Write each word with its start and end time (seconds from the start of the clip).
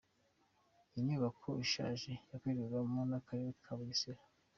Inyubako 0.99 1.49
ishaje 1.65 2.11
yakorerwagamo 2.31 3.01
n’akarere 3.09 3.51
ka 3.63 3.73
Bugesera. 3.77 4.21